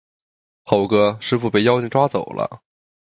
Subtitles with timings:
[0.63, 2.63] 猴哥，师父被妖精抓走了